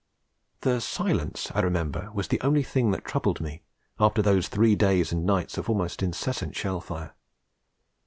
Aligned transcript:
The 0.61 0.79
silence, 0.81 1.51
I 1.53 1.59
remember, 1.59 2.09
was 2.11 2.29
the 2.29 2.41
only 2.41 2.63
thing 2.63 2.89
that 2.89 3.05
troubled 3.05 3.39
me, 3.39 3.61
after 3.99 4.23
those 4.23 4.47
three 4.47 4.75
days 4.75 5.11
and 5.11 5.27
nights 5.27 5.59
of 5.59 5.69
almost 5.69 6.01
incessant 6.01 6.55
shell 6.55 6.81
fire. 6.81 7.13